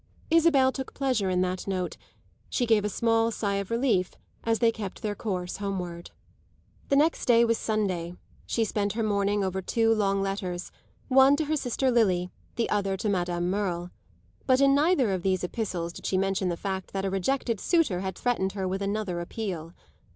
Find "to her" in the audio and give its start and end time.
11.35-11.55